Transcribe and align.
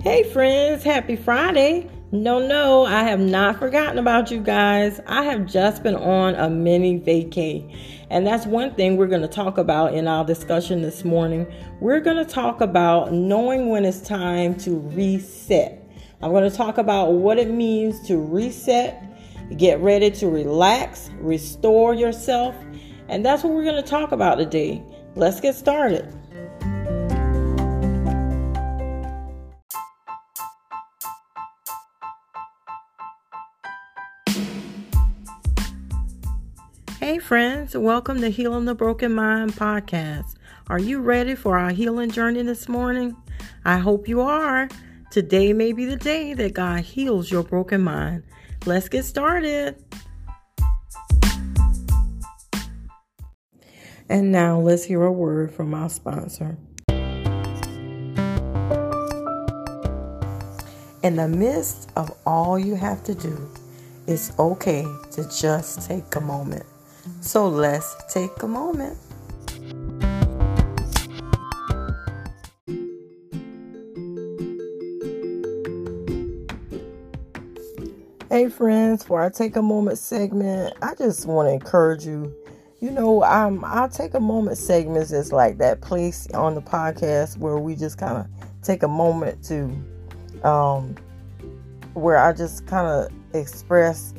Hey, 0.00 0.22
friends, 0.22 0.84
happy 0.84 1.16
Friday. 1.16 1.90
No, 2.12 2.38
no, 2.38 2.86
I 2.86 3.02
have 3.02 3.18
not 3.18 3.58
forgotten 3.58 3.98
about 3.98 4.30
you 4.30 4.38
guys. 4.38 5.00
I 5.08 5.24
have 5.24 5.44
just 5.44 5.82
been 5.82 5.96
on 5.96 6.36
a 6.36 6.48
mini 6.48 7.00
vacay. 7.00 7.76
And 8.08 8.24
that's 8.24 8.46
one 8.46 8.76
thing 8.76 8.96
we're 8.96 9.08
going 9.08 9.22
to 9.22 9.28
talk 9.28 9.58
about 9.58 9.94
in 9.94 10.06
our 10.06 10.24
discussion 10.24 10.82
this 10.82 11.04
morning. 11.04 11.52
We're 11.80 11.98
going 11.98 12.16
to 12.16 12.24
talk 12.24 12.60
about 12.60 13.12
knowing 13.12 13.70
when 13.70 13.84
it's 13.84 14.00
time 14.00 14.54
to 14.58 14.78
reset. 14.78 15.84
I'm 16.22 16.30
going 16.30 16.48
to 16.48 16.56
talk 16.56 16.78
about 16.78 17.14
what 17.14 17.36
it 17.36 17.50
means 17.50 18.00
to 18.06 18.18
reset, 18.18 19.02
get 19.56 19.80
ready 19.80 20.12
to 20.12 20.28
relax, 20.28 21.10
restore 21.18 21.92
yourself. 21.92 22.54
And 23.08 23.26
that's 23.26 23.42
what 23.42 23.52
we're 23.52 23.64
going 23.64 23.82
to 23.82 23.90
talk 23.90 24.12
about 24.12 24.36
today. 24.36 24.80
Let's 25.16 25.40
get 25.40 25.56
started. 25.56 26.17
Hey, 37.08 37.18
friends, 37.18 37.74
welcome 37.74 38.20
to 38.20 38.28
Healing 38.28 38.66
the 38.66 38.74
Broken 38.74 39.14
Mind 39.14 39.54
podcast. 39.54 40.34
Are 40.66 40.78
you 40.78 41.00
ready 41.00 41.34
for 41.34 41.56
our 41.56 41.70
healing 41.70 42.10
journey 42.10 42.42
this 42.42 42.68
morning? 42.68 43.16
I 43.64 43.78
hope 43.78 44.06
you 44.08 44.20
are. 44.20 44.68
Today 45.10 45.54
may 45.54 45.72
be 45.72 45.86
the 45.86 45.96
day 45.96 46.34
that 46.34 46.52
God 46.52 46.80
heals 46.80 47.30
your 47.30 47.42
broken 47.42 47.80
mind. 47.80 48.24
Let's 48.66 48.90
get 48.90 49.06
started. 49.06 49.82
And 54.10 54.30
now 54.30 54.60
let's 54.60 54.84
hear 54.84 55.02
a 55.02 55.10
word 55.10 55.54
from 55.54 55.72
our 55.72 55.88
sponsor. 55.88 56.58
In 61.02 61.16
the 61.16 61.28
midst 61.34 61.90
of 61.96 62.14
all 62.26 62.58
you 62.58 62.74
have 62.74 63.02
to 63.04 63.14
do, 63.14 63.48
it's 64.06 64.38
okay 64.38 64.84
to 65.12 65.26
just 65.34 65.88
take 65.88 66.14
a 66.14 66.20
moment. 66.20 66.66
So 67.20 67.48
let's 67.48 67.94
take 68.12 68.42
a 68.42 68.48
moment. 68.48 68.96
Hey 78.30 78.48
friends, 78.48 79.02
for 79.02 79.20
our 79.20 79.30
take 79.30 79.56
a 79.56 79.62
moment 79.62 79.98
segment, 79.98 80.74
I 80.80 80.94
just 80.94 81.26
want 81.26 81.48
to 81.48 81.52
encourage 81.52 82.06
you. 82.06 82.32
You 82.80 82.92
know, 82.92 83.24
um, 83.24 83.64
our 83.64 83.88
take 83.88 84.14
a 84.14 84.20
moment 84.20 84.56
segments 84.56 85.10
is 85.10 85.32
like 85.32 85.58
that 85.58 85.80
place 85.80 86.30
on 86.32 86.54
the 86.54 86.62
podcast 86.62 87.36
where 87.38 87.58
we 87.58 87.74
just 87.74 87.98
kind 87.98 88.18
of 88.18 88.26
take 88.62 88.84
a 88.84 88.88
moment 88.88 89.42
to, 89.44 89.64
um, 90.48 90.94
where 91.94 92.18
I 92.18 92.32
just 92.32 92.66
kind 92.66 92.86
of 92.86 93.12
express 93.34 94.14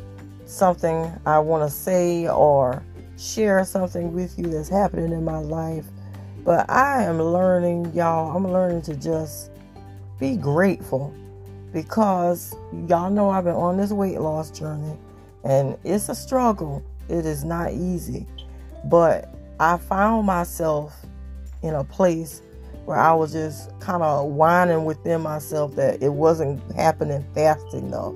something 0.45 1.11
I 1.25 1.39
want 1.39 1.69
to 1.69 1.73
say 1.73 2.27
or 2.27 2.83
share 3.19 3.63
something 3.65 4.13
with 4.13 4.37
you 4.39 4.45
that's 4.45 4.69
happening 4.69 5.11
in 5.11 5.23
my 5.23 5.39
life. 5.39 5.85
But 6.45 6.69
I 6.69 7.03
am 7.03 7.21
learning, 7.21 7.93
y'all, 7.93 8.35
I'm 8.35 8.47
learning 8.47 8.81
to 8.83 8.95
just 8.95 9.51
be 10.19 10.37
grateful 10.37 11.13
because 11.73 12.55
y'all 12.87 13.09
know 13.09 13.29
I've 13.29 13.43
been 13.43 13.55
on 13.55 13.77
this 13.77 13.91
weight 13.91 14.19
loss 14.19 14.49
journey 14.51 14.97
and 15.43 15.77
it's 15.83 16.09
a 16.09 16.15
struggle. 16.15 16.83
It 17.09 17.25
is 17.25 17.43
not 17.43 17.73
easy. 17.73 18.25
But 18.85 19.33
I 19.59 19.77
found 19.77 20.25
myself 20.25 20.95
in 21.61 21.75
a 21.75 21.83
place 21.83 22.41
where 22.85 22.97
I 22.97 23.13
was 23.13 23.33
just 23.33 23.77
kind 23.79 24.01
of 24.01 24.29
whining 24.29 24.85
within 24.85 25.21
myself 25.21 25.75
that 25.75 26.01
it 26.01 26.13
wasn't 26.13 26.59
happening 26.73 27.25
fast 27.35 27.73
enough. 27.73 28.15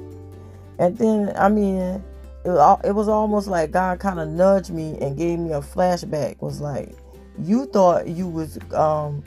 And 0.79 0.97
then, 0.97 1.33
I 1.35 1.49
mean, 1.49 2.03
it 2.45 2.93
was 2.93 3.07
almost 3.07 3.47
like 3.47 3.71
God 3.71 3.99
kind 3.99 4.19
of 4.19 4.27
nudged 4.27 4.69
me 4.69 4.97
and 4.99 5.17
gave 5.17 5.39
me 5.39 5.53
a 5.53 5.61
flashback. 5.61 6.41
Was 6.41 6.59
like, 6.59 6.95
you 7.39 7.65
thought 7.67 8.07
you 8.07 8.27
was 8.27 8.59
um, 8.73 9.23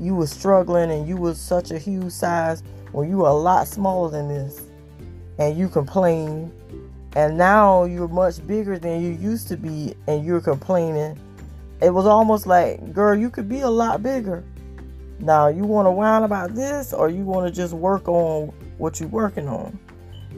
you 0.00 0.14
was 0.14 0.30
struggling 0.30 0.90
and 0.90 1.06
you 1.06 1.16
was 1.16 1.40
such 1.40 1.70
a 1.70 1.78
huge 1.78 2.12
size 2.12 2.62
when 2.92 3.08
you 3.08 3.18
were 3.18 3.28
a 3.28 3.32
lot 3.32 3.68
smaller 3.68 4.10
than 4.10 4.28
this, 4.28 4.62
and 5.38 5.56
you 5.56 5.68
complain, 5.68 6.52
and 7.14 7.38
now 7.38 7.84
you're 7.84 8.08
much 8.08 8.44
bigger 8.46 8.78
than 8.78 9.02
you 9.02 9.10
used 9.10 9.48
to 9.48 9.56
be, 9.56 9.94
and 10.08 10.24
you're 10.24 10.40
complaining. 10.40 11.18
It 11.80 11.90
was 11.90 12.06
almost 12.06 12.46
like, 12.46 12.92
girl, 12.92 13.16
you 13.16 13.30
could 13.30 13.48
be 13.48 13.60
a 13.60 13.70
lot 13.70 14.02
bigger. 14.02 14.44
Now 15.20 15.48
you 15.48 15.64
want 15.64 15.86
to 15.86 15.90
whine 15.90 16.24
about 16.24 16.54
this, 16.54 16.92
or 16.92 17.08
you 17.08 17.22
want 17.22 17.46
to 17.46 17.52
just 17.52 17.72
work 17.72 18.08
on 18.08 18.52
what 18.78 18.98
you're 18.98 19.08
working 19.08 19.48
on. 19.48 19.78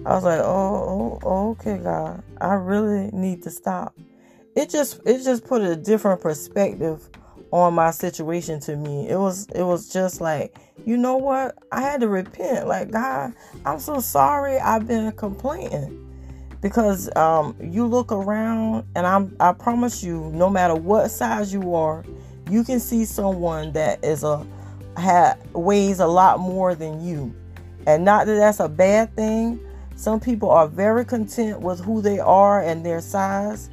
I 0.06 0.14
was 0.14 0.24
like, 0.24 0.40
oh, 0.40 1.18
oh, 1.22 1.50
okay, 1.52 1.78
God, 1.78 2.22
I 2.40 2.54
really 2.54 3.10
need 3.12 3.42
to 3.44 3.50
stop. 3.50 3.94
It 4.54 4.68
just, 4.68 5.00
it 5.06 5.24
just 5.24 5.46
put 5.46 5.62
a 5.62 5.74
different 5.76 6.20
perspective 6.20 7.08
on 7.50 7.74
my 7.74 7.90
situation 7.90 8.60
to 8.60 8.76
me. 8.76 9.08
It 9.08 9.16
was, 9.16 9.46
it 9.54 9.62
was 9.62 9.88
just 9.88 10.20
like, 10.20 10.56
you 10.84 10.98
know 10.98 11.16
what? 11.16 11.56
I 11.72 11.80
had 11.80 12.00
to 12.02 12.08
repent. 12.08 12.68
Like, 12.68 12.90
God, 12.90 13.32
I'm 13.64 13.80
so 13.80 14.00
sorry. 14.00 14.58
I've 14.58 14.86
been 14.86 15.10
complaining 15.12 16.00
because 16.60 17.14
um, 17.16 17.56
you 17.60 17.86
look 17.86 18.12
around, 18.12 18.84
and 18.94 19.06
I'm, 19.06 19.34
I 19.40 19.52
promise 19.52 20.02
you, 20.02 20.30
no 20.34 20.50
matter 20.50 20.74
what 20.74 21.10
size 21.10 21.52
you 21.52 21.74
are, 21.74 22.04
you 22.50 22.62
can 22.62 22.78
see 22.78 23.04
someone 23.04 23.72
that 23.72 24.04
is 24.04 24.22
a 24.22 24.46
had 24.96 25.34
weighs 25.54 25.98
a 25.98 26.06
lot 26.06 26.38
more 26.38 26.74
than 26.74 27.04
you, 27.04 27.34
and 27.86 28.04
not 28.04 28.26
that 28.26 28.36
that's 28.36 28.60
a 28.60 28.68
bad 28.68 29.14
thing 29.16 29.58
some 29.96 30.20
people 30.20 30.50
are 30.50 30.68
very 30.68 31.04
content 31.04 31.60
with 31.60 31.80
who 31.80 32.02
they 32.02 32.18
are 32.18 32.62
and 32.62 32.84
their 32.84 33.00
size. 33.00 33.70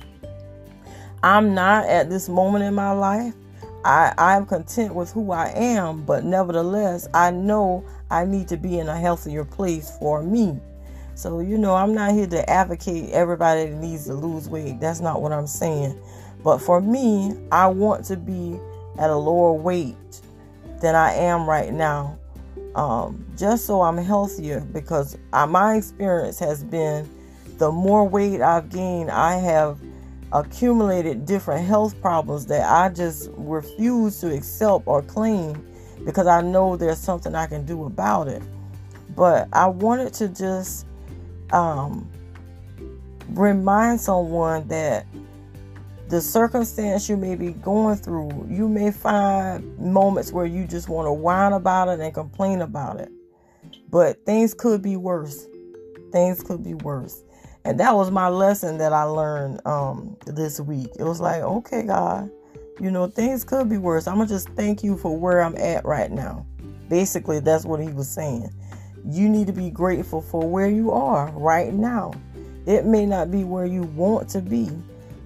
I'm 1.23 1.53
not 1.53 1.85
at 1.85 2.09
this 2.09 2.29
moment 2.29 2.63
in 2.63 2.73
my 2.73 2.91
life. 2.91 3.33
I, 3.83 4.13
I'm 4.17 4.45
content 4.45 4.93
with 4.93 5.11
who 5.11 5.31
I 5.31 5.47
am, 5.55 6.03
but 6.03 6.23
nevertheless, 6.23 7.07
I 7.13 7.31
know 7.31 7.83
I 8.11 8.25
need 8.25 8.47
to 8.49 8.57
be 8.57 8.79
in 8.79 8.87
a 8.87 8.97
healthier 8.97 9.43
place 9.43 9.97
for 9.97 10.21
me. 10.21 10.59
So, 11.15 11.39
you 11.39 11.57
know, 11.57 11.75
I'm 11.75 11.93
not 11.93 12.13
here 12.13 12.27
to 12.27 12.49
advocate 12.49 13.09
everybody 13.09 13.65
that 13.65 13.77
needs 13.77 14.05
to 14.05 14.13
lose 14.13 14.47
weight. 14.47 14.79
That's 14.79 15.01
not 15.01 15.21
what 15.21 15.31
I'm 15.31 15.47
saying. 15.47 15.99
But 16.43 16.59
for 16.59 16.81
me, 16.81 17.35
I 17.51 17.67
want 17.67 18.05
to 18.05 18.17
be 18.17 18.59
at 18.99 19.09
a 19.09 19.15
lower 19.15 19.53
weight 19.53 20.21
than 20.79 20.95
I 20.95 21.13
am 21.13 21.47
right 21.47 21.73
now 21.73 22.17
um, 22.75 23.25
just 23.37 23.65
so 23.65 23.81
I'm 23.81 23.97
healthier 23.97 24.61
because 24.61 25.17
I, 25.33 25.45
my 25.45 25.75
experience 25.75 26.39
has 26.39 26.63
been 26.63 27.09
the 27.57 27.71
more 27.71 28.07
weight 28.07 28.41
I've 28.41 28.69
gained, 28.69 29.11
I 29.11 29.35
have 29.35 29.79
accumulated 30.33 31.25
different 31.25 31.65
health 31.65 31.99
problems 32.01 32.45
that 32.47 32.67
I 32.67 32.89
just 32.89 33.29
refuse 33.33 34.19
to 34.21 34.33
accept 34.33 34.83
or 34.85 35.01
claim 35.01 35.65
because 36.05 36.27
I 36.27 36.41
know 36.41 36.77
there's 36.77 36.97
something 36.97 37.35
I 37.35 37.47
can 37.47 37.65
do 37.65 37.83
about 37.85 38.27
it. 38.27 38.41
But 39.15 39.49
I 39.51 39.67
wanted 39.67 40.13
to 40.15 40.29
just 40.29 40.87
um, 41.51 42.09
remind 43.29 43.99
someone 43.99 44.67
that 44.69 45.05
the 46.11 46.19
circumstance 46.19 47.07
you 47.07 47.15
may 47.15 47.35
be 47.35 47.53
going 47.53 47.95
through, 47.95 48.45
you 48.49 48.67
may 48.67 48.91
find 48.91 49.77
moments 49.79 50.33
where 50.33 50.45
you 50.45 50.67
just 50.67 50.89
want 50.89 51.07
to 51.07 51.13
whine 51.13 51.53
about 51.53 51.87
it 51.87 52.01
and 52.01 52.13
complain 52.13 52.61
about 52.61 52.99
it. 52.99 53.09
But 53.89 54.25
things 54.25 54.53
could 54.53 54.81
be 54.81 54.97
worse. 54.97 55.47
Things 56.11 56.43
could 56.43 56.65
be 56.65 56.73
worse. 56.73 57.23
And 57.63 57.79
that 57.79 57.95
was 57.95 58.11
my 58.11 58.27
lesson 58.27 58.77
that 58.79 58.91
I 58.91 59.03
learned 59.03 59.65
um, 59.65 60.17
this 60.25 60.59
week. 60.59 60.89
It 60.99 61.03
was 61.03 61.21
like, 61.21 61.43
okay, 61.43 61.83
God, 61.83 62.29
you 62.81 62.91
know, 62.91 63.07
things 63.07 63.45
could 63.45 63.69
be 63.69 63.77
worse. 63.77 64.05
I'm 64.05 64.15
going 64.15 64.27
to 64.27 64.33
just 64.33 64.49
thank 64.49 64.83
you 64.83 64.97
for 64.97 65.17
where 65.17 65.41
I'm 65.41 65.55
at 65.55 65.85
right 65.85 66.11
now. 66.11 66.45
Basically, 66.89 67.39
that's 67.39 67.63
what 67.63 67.79
he 67.79 67.87
was 67.87 68.09
saying. 68.09 68.49
You 69.05 69.29
need 69.29 69.47
to 69.47 69.53
be 69.53 69.69
grateful 69.69 70.21
for 70.21 70.45
where 70.45 70.69
you 70.69 70.91
are 70.91 71.31
right 71.31 71.73
now. 71.73 72.11
It 72.65 72.83
may 72.85 73.05
not 73.05 73.31
be 73.31 73.45
where 73.45 73.65
you 73.65 73.83
want 73.83 74.27
to 74.31 74.41
be, 74.41 74.69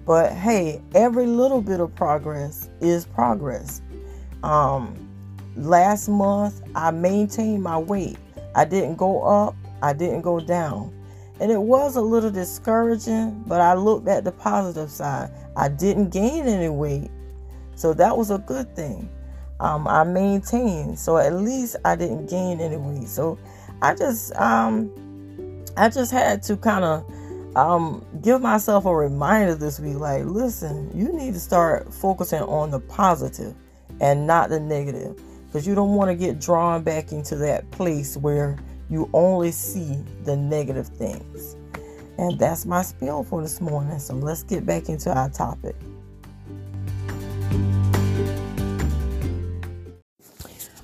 but 0.06 0.32
hey, 0.32 0.80
every 0.94 1.26
little 1.26 1.60
bit 1.60 1.80
of 1.80 1.94
progress 1.94 2.70
is 2.80 3.04
progress. 3.04 3.82
Um, 4.44 4.96
last 5.56 6.08
month, 6.08 6.62
I 6.76 6.92
maintained 6.92 7.62
my 7.62 7.76
weight. 7.76 8.16
I 8.54 8.64
didn't 8.64 8.96
go 8.96 9.22
up, 9.22 9.56
I 9.82 9.92
didn't 9.92 10.22
go 10.22 10.38
down. 10.40 10.92
And 11.40 11.52
it 11.52 11.60
was 11.60 11.96
a 11.96 12.00
little 12.00 12.30
discouraging, 12.30 13.44
but 13.46 13.60
I 13.60 13.74
looked 13.74 14.08
at 14.08 14.24
the 14.24 14.32
positive 14.32 14.90
side. 14.90 15.30
I 15.56 15.68
didn't 15.68 16.10
gain 16.10 16.46
any 16.46 16.68
weight. 16.70 17.10
So 17.74 17.92
that 17.94 18.16
was 18.16 18.30
a 18.30 18.38
good 18.38 18.74
thing. 18.74 19.10
Um, 19.60 19.86
I 19.88 20.04
maintained. 20.04 20.98
So 20.98 21.18
at 21.18 21.34
least 21.34 21.76
I 21.84 21.96
didn't 21.96 22.30
gain 22.30 22.60
any 22.60 22.76
weight. 22.76 23.08
So 23.08 23.38
I 23.82 23.94
just 23.94 24.34
um 24.36 24.90
I 25.76 25.88
just 25.90 26.10
had 26.10 26.42
to 26.44 26.56
kind 26.56 26.84
of 26.84 27.04
um, 27.56 28.04
give 28.22 28.42
myself 28.42 28.84
a 28.84 28.94
reminder 28.94 29.54
this 29.54 29.80
week 29.80 29.96
like, 29.96 30.24
listen, 30.24 30.90
you 30.94 31.10
need 31.10 31.32
to 31.32 31.40
start 31.40 31.92
focusing 31.92 32.42
on 32.42 32.70
the 32.70 32.80
positive 32.80 33.54
and 34.00 34.26
not 34.26 34.50
the 34.50 34.60
negative. 34.60 35.18
because 35.46 35.66
you 35.66 35.74
don't 35.74 35.94
want 35.94 36.10
to 36.10 36.14
get 36.14 36.38
drawn 36.38 36.82
back 36.82 37.12
into 37.12 37.34
that 37.36 37.70
place 37.70 38.14
where 38.18 38.58
you 38.90 39.08
only 39.14 39.50
see 39.50 39.98
the 40.24 40.36
negative 40.36 40.86
things. 40.86 41.56
And 42.18 42.38
that's 42.38 42.66
my 42.66 42.82
spiel 42.82 43.24
for 43.24 43.40
this 43.40 43.58
morning. 43.58 43.98
So 44.00 44.14
let's 44.14 44.42
get 44.42 44.66
back 44.66 44.90
into 44.90 45.10
our 45.10 45.30
topic. 45.30 45.76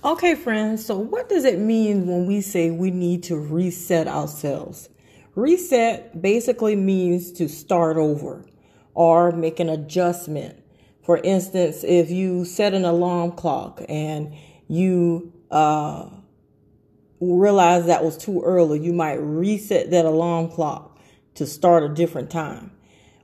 Okay, 0.04 0.34
friends, 0.34 0.84
so 0.86 0.96
what 0.96 1.28
does 1.28 1.44
it 1.44 1.58
mean 1.58 2.06
when 2.06 2.26
we 2.26 2.40
say 2.40 2.70
we 2.70 2.90
need 2.90 3.22
to 3.24 3.36
reset 3.36 4.08
ourselves? 4.08 4.88
Reset 5.34 6.20
basically 6.20 6.76
means 6.76 7.32
to 7.32 7.48
start 7.48 7.96
over 7.96 8.44
or 8.94 9.32
make 9.32 9.60
an 9.60 9.70
adjustment. 9.70 10.62
For 11.02 11.18
instance, 11.18 11.84
if 11.84 12.10
you 12.10 12.44
set 12.44 12.74
an 12.74 12.84
alarm 12.84 13.32
clock 13.32 13.82
and 13.88 14.34
you 14.68 15.32
uh, 15.50 16.08
realize 17.20 17.86
that 17.86 18.04
was 18.04 18.18
too 18.18 18.42
early, 18.42 18.78
you 18.80 18.92
might 18.92 19.14
reset 19.14 19.90
that 19.90 20.04
alarm 20.04 20.50
clock 20.50 20.98
to 21.34 21.46
start 21.46 21.82
a 21.82 21.88
different 21.88 22.30
time. 22.30 22.70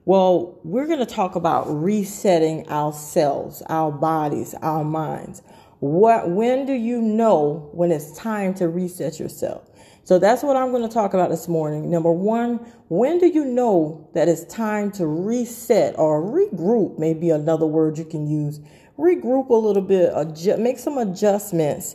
Well, 0.06 0.58
we're 0.64 0.87
going 0.87 1.00
to 1.00 1.06
talk 1.06 1.34
about 1.34 1.66
resetting 1.66 2.66
ourselves, 2.70 3.62
our 3.69 3.93
bodies, 3.93 4.54
our 4.62 4.82
minds. 4.82 5.43
What 5.81 6.31
when 6.31 6.64
do 6.64 6.72
you 6.72 7.02
know 7.02 7.69
when 7.72 7.93
it's 7.93 8.16
time 8.16 8.54
to 8.54 8.69
reset 8.69 9.20
yourself? 9.20 9.67
So 10.08 10.19
that's 10.19 10.43
what 10.43 10.56
I'm 10.56 10.70
going 10.70 10.88
to 10.88 10.88
talk 10.88 11.12
about 11.12 11.28
this 11.28 11.49
morning. 11.49 11.90
Number 11.90 12.10
1, 12.10 12.56
when 12.88 13.19
do 13.19 13.26
you 13.26 13.44
know 13.44 14.08
that 14.14 14.26
it's 14.26 14.43
time 14.44 14.90
to 14.93 15.06
reset 15.06 15.99
or 15.99 16.22
regroup, 16.22 16.99
maybe 16.99 17.28
another 17.28 17.66
word 17.66 17.99
you 17.99 18.06
can 18.06 18.26
use. 18.26 18.58
Regroup 18.99 19.50
a 19.50 19.52
little 19.52 19.82
bit, 19.82 20.10
adjust, 20.14 20.60
make 20.60 20.78
some 20.78 20.96
adjustments. 20.96 21.94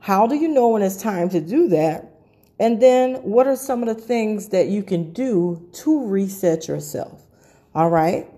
How 0.00 0.26
do 0.26 0.34
you 0.34 0.48
know 0.48 0.70
when 0.70 0.82
it's 0.82 1.00
time 1.00 1.28
to 1.28 1.40
do 1.40 1.68
that? 1.68 2.18
And 2.58 2.82
then 2.82 3.14
what 3.22 3.46
are 3.46 3.54
some 3.54 3.80
of 3.80 3.96
the 3.96 4.02
things 4.02 4.48
that 4.48 4.66
you 4.66 4.82
can 4.82 5.12
do 5.12 5.70
to 5.74 6.04
reset 6.04 6.66
yourself? 6.66 7.22
All 7.76 7.90
right. 7.90 8.28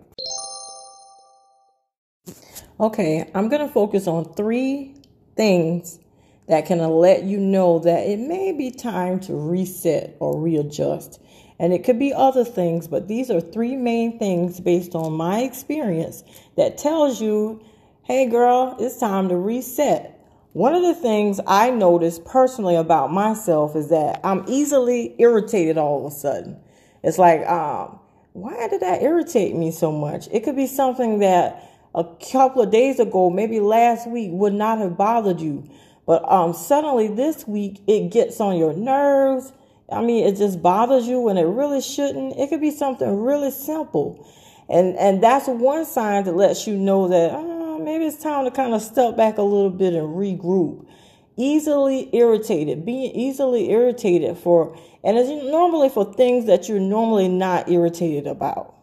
Okay, 2.79 3.31
I'm 3.35 3.49
going 3.49 3.67
to 3.67 3.73
focus 3.73 4.07
on 4.07 4.35
three 4.35 4.97
things 5.35 5.99
that 6.49 6.67
can 6.67 6.79
let 6.79 7.25
you 7.25 7.39
know 7.39 7.79
that 7.81 8.07
it 8.07 8.19
may 8.19 8.53
be 8.53 8.71
time 8.71 9.21
to 9.21 9.35
reset 9.35 10.17
or 10.19 10.41
readjust. 10.41 11.21
And 11.59 11.73
it 11.73 11.85
could 11.85 11.99
be 11.99 12.13
other 12.15 12.45
things, 12.45 12.89
but 12.89 13.09
these 13.09 13.31
are 13.31 13.41
three 13.41 13.77
main 13.77 14.19
things 14.19 14.61
based 14.61 14.95
on 14.95 15.13
my 15.13 15.41
experience 15.41 16.23
that 16.57 16.79
tells 16.79 17.21
you, 17.21 17.63
hey 18.05 18.27
girl, 18.27 18.77
it's 18.79 18.99
time 18.99 19.29
to 19.29 19.37
reset. 19.37 20.15
One 20.53 20.75
of 20.75 20.83
the 20.83 20.95
things 20.95 21.41
I 21.47 21.71
notice 21.71 22.21
personally 22.25 22.77
about 22.77 23.13
myself 23.13 23.77
is 23.77 23.91
that 23.91 24.21
I'm 24.25 24.45
easily 24.49 25.15
irritated 25.19 25.77
all 25.77 26.07
of 26.07 26.13
a 26.13 26.15
sudden. 26.15 26.59
It's 27.03 27.19
like, 27.19 27.47
um, 27.47 27.99
why 28.33 28.69
did 28.69 28.81
that 28.81 29.03
irritate 29.03 29.55
me 29.55 29.71
so 29.71 29.93
much? 29.93 30.29
It 30.33 30.45
could 30.45 30.57
be 30.57 30.67
something 30.67 31.19
that 31.19 31.63
a 31.95 32.05
couple 32.33 32.63
of 32.63 32.71
days 32.71 33.01
ago, 33.01 33.31
maybe 33.31 33.61
last 33.61 34.09
week, 34.09 34.31
would 34.33 34.55
not 34.55 34.79
have 34.79 34.97
bothered 34.97 35.41
you. 35.41 35.69
But 36.09 36.25
um, 36.27 36.55
suddenly 36.55 37.09
this 37.09 37.47
week, 37.47 37.83
it 37.87 38.11
gets 38.11 38.41
on 38.41 38.57
your 38.57 38.73
nerves. 38.73 39.53
I 39.93 40.01
mean, 40.01 40.27
it 40.27 40.39
just 40.39 40.63
bothers 40.63 41.07
you 41.07 41.21
when 41.21 41.37
it 41.37 41.43
really 41.43 41.83
shouldn't. 41.83 42.35
It 42.39 42.49
could 42.49 42.63
be 42.63 42.71
something 42.71 43.21
really 43.21 43.51
simple. 43.51 44.27
And, 44.71 44.97
and 44.97 45.23
that's 45.23 45.49
one 45.49 45.85
sign 45.85 46.25
that 46.25 46.35
lets 46.35 46.67
you 46.67 46.79
know 46.79 47.09
that 47.09 47.33
oh, 47.35 47.79
maybe 47.79 48.07
it's 48.07 48.23
time 48.23 48.47
to 48.47 48.51
kind 48.51 48.73
of 48.73 48.81
step 48.81 49.19
back 49.19 49.37
a 49.37 49.43
little 49.43 49.69
bit 49.69 49.93
and 49.93 50.17
regroup. 50.17 50.87
Easily 51.37 52.09
irritated, 52.17 52.87
being 52.87 53.13
easily 53.13 53.71
irritated 53.71 54.39
for, 54.39 54.75
and 55.05 55.19
it's 55.19 55.29
normally 55.29 55.91
for 55.91 56.11
things 56.15 56.47
that 56.47 56.71
you're 56.71 56.81
normally 56.81 57.29
not 57.29 57.71
irritated 57.71 58.27
about. 58.27 58.78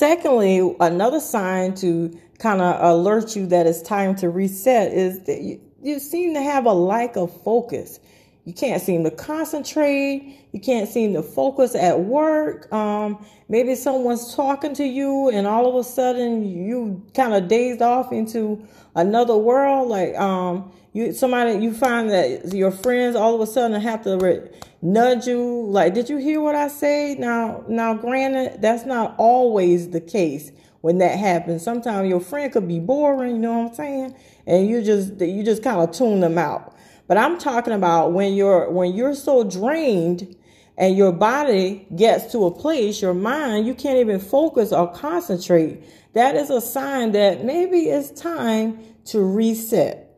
Secondly, 0.00 0.74
another 0.80 1.20
sign 1.20 1.74
to 1.74 2.18
kind 2.38 2.62
of 2.62 2.82
alert 2.82 3.36
you 3.36 3.46
that 3.48 3.66
it's 3.66 3.82
time 3.82 4.14
to 4.14 4.30
reset 4.30 4.90
is 4.94 5.24
that 5.24 5.42
you, 5.42 5.60
you 5.82 5.98
seem 5.98 6.32
to 6.32 6.40
have 6.40 6.64
a 6.64 6.72
lack 6.72 7.16
of 7.16 7.30
focus. 7.42 8.00
You 8.46 8.54
can't 8.54 8.80
seem 8.80 9.04
to 9.04 9.10
concentrate. 9.10 10.40
You 10.52 10.60
can't 10.60 10.88
seem 10.88 11.12
to 11.12 11.22
focus 11.22 11.74
at 11.74 12.00
work. 12.00 12.72
Um, 12.72 13.22
maybe 13.50 13.74
someone's 13.74 14.34
talking 14.34 14.72
to 14.76 14.84
you, 14.84 15.28
and 15.28 15.46
all 15.46 15.68
of 15.68 15.74
a 15.74 15.84
sudden 15.86 16.46
you 16.46 17.04
kind 17.12 17.34
of 17.34 17.48
dazed 17.48 17.82
off 17.82 18.10
into 18.10 18.66
another 18.94 19.36
world. 19.36 19.90
Like 19.90 20.18
um, 20.18 20.72
you, 20.92 21.12
somebody 21.12 21.62
you 21.62 21.72
find 21.72 22.10
that 22.10 22.52
your 22.52 22.72
friends 22.72 23.14
all 23.14 23.34
of 23.34 23.40
a 23.40 23.46
sudden 23.46 23.80
have 23.80 24.02
to 24.02 24.16
re- 24.16 24.48
nudge 24.82 25.26
you. 25.26 25.66
Like, 25.66 25.94
did 25.94 26.08
you 26.08 26.16
hear 26.16 26.40
what 26.40 26.54
I 26.54 26.68
say? 26.68 27.16
Now, 27.18 27.64
now, 27.68 27.94
granted, 27.94 28.60
that's 28.60 28.84
not 28.84 29.14
always 29.18 29.90
the 29.90 30.00
case 30.00 30.50
when 30.80 30.98
that 30.98 31.18
happens. 31.18 31.62
Sometimes 31.62 32.08
your 32.08 32.20
friend 32.20 32.52
could 32.52 32.66
be 32.66 32.80
boring. 32.80 33.36
You 33.36 33.38
know 33.38 33.58
what 33.58 33.70
I'm 33.70 33.74
saying? 33.74 34.14
And 34.46 34.68
you 34.68 34.82
just 34.82 35.20
you 35.20 35.44
just 35.44 35.62
kind 35.62 35.80
of 35.80 35.92
tune 35.92 36.20
them 36.20 36.38
out. 36.38 36.74
But 37.06 37.16
I'm 37.16 37.38
talking 37.38 37.72
about 37.72 38.12
when 38.12 38.34
you're 38.34 38.70
when 38.70 38.94
you're 38.94 39.14
so 39.14 39.44
drained 39.44 40.34
and 40.76 40.96
your 40.96 41.12
body 41.12 41.86
gets 41.94 42.32
to 42.32 42.46
a 42.46 42.50
place, 42.50 43.02
your 43.02 43.14
mind, 43.14 43.66
you 43.66 43.74
can't 43.74 43.98
even 43.98 44.18
focus 44.18 44.72
or 44.72 44.90
concentrate. 44.92 45.84
That 46.14 46.34
is 46.34 46.50
a 46.50 46.60
sign 46.60 47.12
that 47.12 47.44
maybe 47.44 47.88
it's 47.90 48.10
time 48.18 48.80
to 49.06 49.20
reset. 49.20 50.09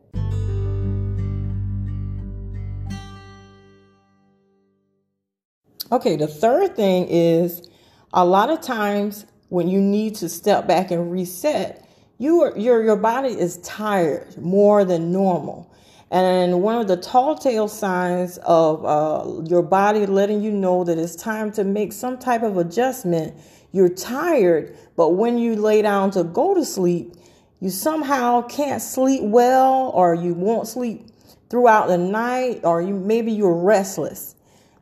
Okay, 5.93 6.15
the 6.15 6.27
third 6.27 6.75
thing 6.75 7.05
is 7.07 7.69
a 8.13 8.25
lot 8.25 8.49
of 8.49 8.61
times 8.61 9.27
when 9.49 9.67
you 9.67 9.79
need 9.79 10.15
to 10.15 10.27
step 10.27 10.65
back 10.65 10.89
and 10.89 11.11
reset, 11.11 11.87
you 12.17 12.41
are, 12.41 12.57
your 12.57 12.83
your 12.83 12.95
body 12.95 13.29
is 13.29 13.57
tired 13.59 14.35
more 14.35 14.83
than 14.85 15.11
normal. 15.11 15.71
And 16.09 16.63
one 16.63 16.81
of 16.81 16.87
the 16.87 16.97
tall 16.97 17.37
tale 17.37 17.67
signs 17.67 18.39
of 18.39 18.83
uh, 18.83 19.43
your 19.43 19.61
body 19.61 20.07
letting 20.07 20.41
you 20.41 20.49
know 20.49 20.83
that 20.83 20.97
it's 20.97 21.15
time 21.15 21.51
to 21.51 21.63
make 21.63 21.93
some 21.93 22.17
type 22.17 22.41
of 22.41 22.57
adjustment, 22.57 23.35
you're 23.71 23.87
tired, 23.87 24.75
but 24.95 25.09
when 25.09 25.37
you 25.37 25.55
lay 25.55 25.83
down 25.83 26.09
to 26.11 26.23
go 26.23 26.55
to 26.55 26.65
sleep, 26.65 27.13
you 27.59 27.69
somehow 27.69 28.41
can't 28.41 28.81
sleep 28.81 29.21
well, 29.21 29.91
or 29.93 30.15
you 30.15 30.33
won't 30.33 30.67
sleep 30.67 31.05
throughout 31.51 31.87
the 31.87 31.99
night, 31.99 32.61
or 32.63 32.81
you 32.81 32.95
maybe 32.95 33.31
you're 33.31 33.53
restless. 33.53 34.33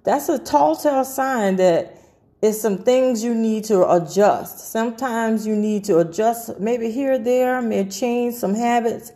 That's 0.04 0.30
a 0.30 0.40
tall 0.40 0.76
tale 0.76 1.06
sign 1.06 1.58
that 1.58 1.98
it's 2.42 2.60
some 2.60 2.80
things 2.80 3.24
you 3.24 3.36
need 3.36 3.66
to 3.66 3.90
adjust. 3.92 4.72
Sometimes 4.72 5.46
you 5.46 5.56
need 5.56 5.84
to 5.86 6.00
adjust, 6.00 6.60
maybe 6.60 6.90
here 6.92 7.14
or 7.14 7.20
there, 7.20 7.62
may 7.62 7.88
change 7.88 8.36
some 8.36 8.56
habits 8.56 9.12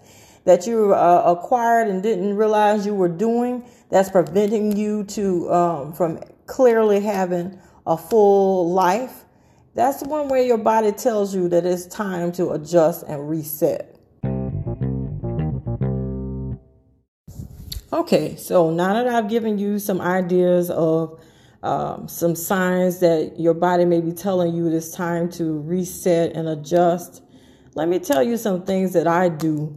that 0.45 0.67
you 0.67 0.93
uh, 0.93 1.23
acquired 1.25 1.87
and 1.87 2.01
didn't 2.01 2.35
realize 2.35 2.85
you 2.85 2.95
were 2.95 3.09
doing 3.09 3.67
that's 3.89 4.09
preventing 4.09 4.75
you 4.77 5.03
to 5.03 5.51
um, 5.51 5.93
from 5.93 6.19
clearly 6.45 6.99
having 6.99 7.59
a 7.85 7.97
full 7.97 8.71
life 8.71 9.25
that's 9.73 10.03
one 10.03 10.29
way 10.29 10.47
your 10.47 10.57
body 10.57 10.91
tells 10.91 11.35
you 11.35 11.49
that 11.49 11.65
it's 11.65 11.85
time 11.87 12.31
to 12.31 12.51
adjust 12.51 13.03
and 13.07 13.29
reset 13.29 13.94
okay 17.95 18.35
so 18.35 18.69
now 18.69 18.93
that 18.93 19.07
i've 19.07 19.29
given 19.29 19.57
you 19.57 19.79
some 19.79 20.01
ideas 20.01 20.69
of 20.69 21.19
um, 21.63 22.07
some 22.07 22.35
signs 22.35 22.99
that 22.99 23.39
your 23.39 23.55
body 23.55 23.85
may 23.85 23.99
be 23.99 24.11
telling 24.11 24.53
you 24.53 24.67
it's 24.67 24.91
time 24.91 25.29
to 25.31 25.59
reset 25.61 26.35
and 26.35 26.47
adjust 26.47 27.23
let 27.73 27.89
me 27.89 27.97
tell 27.97 28.21
you 28.21 28.37
some 28.37 28.63
things 28.63 28.93
that 28.93 29.07
i 29.07 29.29
do 29.29 29.75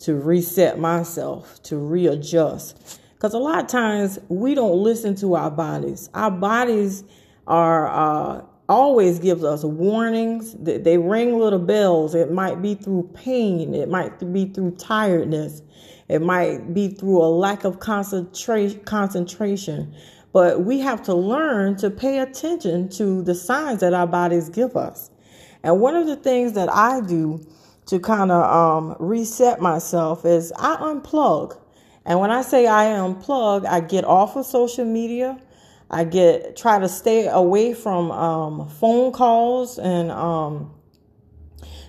to 0.00 0.14
reset 0.14 0.78
myself, 0.78 1.62
to 1.64 1.76
readjust. 1.76 3.00
Because 3.14 3.34
a 3.34 3.38
lot 3.38 3.58
of 3.58 3.66
times 3.66 4.18
we 4.28 4.54
don't 4.54 4.82
listen 4.82 5.16
to 5.16 5.34
our 5.34 5.50
bodies. 5.50 6.08
Our 6.14 6.30
bodies 6.30 7.02
are 7.46 7.88
uh, 7.88 8.44
always 8.68 9.18
gives 9.18 9.42
us 9.42 9.64
warnings. 9.64 10.54
They 10.54 10.98
ring 10.98 11.38
little 11.38 11.58
bells. 11.58 12.14
It 12.14 12.30
might 12.30 12.62
be 12.62 12.74
through 12.74 13.10
pain. 13.14 13.74
It 13.74 13.88
might 13.88 14.32
be 14.32 14.46
through 14.46 14.72
tiredness. 14.72 15.62
It 16.08 16.22
might 16.22 16.72
be 16.72 16.88
through 16.88 17.22
a 17.22 17.28
lack 17.28 17.64
of 17.64 17.78
concentra- 17.78 18.84
concentration. 18.84 19.94
But 20.32 20.62
we 20.62 20.80
have 20.80 21.02
to 21.04 21.14
learn 21.14 21.76
to 21.76 21.90
pay 21.90 22.18
attention 22.18 22.88
to 22.90 23.22
the 23.22 23.34
signs 23.34 23.80
that 23.80 23.94
our 23.94 24.06
bodies 24.06 24.48
give 24.48 24.76
us. 24.76 25.10
And 25.62 25.80
one 25.80 25.94
of 25.94 26.06
the 26.06 26.16
things 26.16 26.52
that 26.52 26.72
I 26.72 27.00
do 27.00 27.46
to 27.86 27.98
kind 27.98 28.30
of 28.30 28.42
um, 28.44 28.96
reset 28.98 29.60
myself 29.60 30.24
is 30.24 30.52
I 30.58 30.76
unplug. 30.76 31.58
And 32.04 32.20
when 32.20 32.30
I 32.30 32.42
say 32.42 32.66
I 32.66 32.86
unplug, 32.86 33.66
I 33.66 33.80
get 33.80 34.04
off 34.04 34.36
of 34.36 34.46
social 34.46 34.84
media. 34.84 35.38
I 35.90 36.04
get 36.04 36.56
try 36.56 36.78
to 36.78 36.88
stay 36.88 37.28
away 37.28 37.72
from 37.72 38.10
um, 38.10 38.68
phone 38.68 39.10
calls 39.12 39.78
and 39.78 40.10
um, 40.10 40.74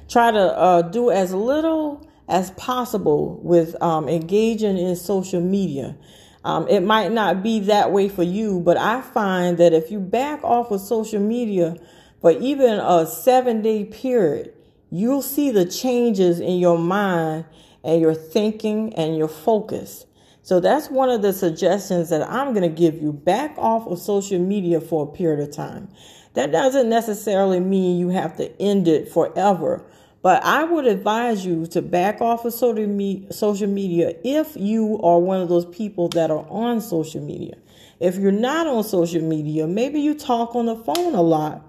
try 0.08 0.32
to 0.32 0.40
uh, 0.40 0.82
do 0.84 1.12
as 1.12 1.34
little 1.34 2.09
as 2.30 2.52
possible 2.52 3.40
with 3.44 3.76
um, 3.82 4.08
engaging 4.08 4.78
in 4.78 4.96
social 4.96 5.42
media. 5.42 5.98
Um, 6.46 6.68
it 6.70 6.82
might 6.82 7.12
not 7.12 7.44
be 7.44 7.60
that 7.62 7.92
way 7.92 8.08
for 8.08 8.24
you, 8.24 8.62
but 8.62 8.78
I 8.78 9.02
find 9.02 9.58
that 9.58 9.74
if 9.74 9.92
you 9.92 10.00
back 10.00 10.42
off 10.44 10.72
of 10.72 10.80
social 10.80 11.20
media 11.20 11.76
for 12.22 12.32
even 12.32 12.80
a 12.80 13.06
seven 13.06 13.62
day 13.62 13.84
period, 13.84 14.54
you'll 14.90 15.22
see 15.22 15.52
the 15.52 15.66
changes 15.66 16.40
in 16.40 16.60
your 16.60 16.78
mind 16.78 17.46
and 17.84 18.00
your 18.00 18.14
thinking 18.14 18.94
and 18.96 19.18
your 19.18 19.28
focus. 19.28 20.06
So 20.42 20.60
that's 20.60 20.90
one 20.90 21.10
of 21.10 21.22
the 21.22 21.34
suggestions 21.34 22.10
that 22.10 22.28
I'm 22.30 22.54
going 22.54 22.68
to 22.68 22.76
give 22.76 22.96
you. 23.02 23.12
Back 23.14 23.56
off 23.58 23.86
of 23.88 24.00
social 24.00 24.40
media 24.40 24.80
for 24.82 25.04
a 25.04 25.12
period 25.12 25.48
of 25.48 25.54
time. 25.54 25.90
That 26.34 26.52
doesn't 26.52 26.90
necessarily 26.90 27.60
mean 27.60 28.00
you 28.00 28.10
have 28.10 28.38
to 28.38 28.62
end 28.62 28.88
it 28.88 29.12
forever, 29.12 29.86
but 30.22 30.44
I 30.44 30.64
would 30.64 30.86
advise 30.86 31.46
you 31.46 31.66
to 31.68 31.82
back 31.82 32.20
off 32.22 32.44
of 32.44 32.54
social 32.54 33.68
media 33.68 34.14
if 34.24 34.56
you 34.58 35.00
are 35.02 35.20
one 35.20 35.42
of 35.42 35.48
those 35.48 35.66
people 35.66 36.10
that 36.10 36.30
are 36.30 36.46
on 36.50 36.82
social 36.82 37.22
media. 37.22 37.56
If 38.00 38.18
you're 38.18 38.32
not 38.32 38.68
on 38.68 38.84
social 38.84 39.22
media, 39.22 39.68
maybe 39.68 40.02
you 40.02 40.14
talk 40.14 40.56
on 40.56 40.66
the 40.66 40.76
phone 40.76 41.16
a 41.16 41.22
lot. 41.22 41.66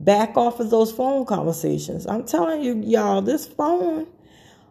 Back 0.00 0.36
off 0.36 0.58
of 0.58 0.70
those 0.70 0.90
phone 0.90 1.26
conversations. 1.26 2.06
I'm 2.06 2.24
telling 2.24 2.62
you, 2.62 2.80
y'all, 2.80 3.22
this 3.22 3.46
phone 3.46 4.06